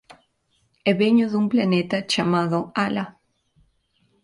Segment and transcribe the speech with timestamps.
[0.89, 3.05] E veño dun planeta chamado Hala.